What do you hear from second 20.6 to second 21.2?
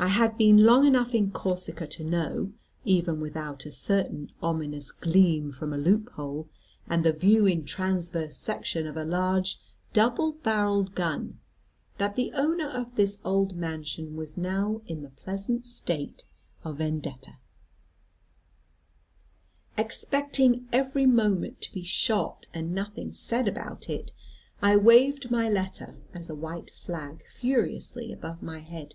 every